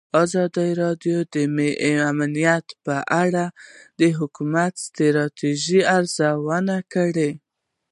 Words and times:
ازادي 0.23 0.69
راډیو 0.81 1.17
د 1.33 1.35
امنیت 2.09 2.65
په 2.85 2.95
اړه 3.23 3.45
د 3.99 4.01
حکومتي 4.17 4.79
ستراتیژۍ 4.87 5.79
ارزونه 5.97 6.75
کړې. 6.93 7.31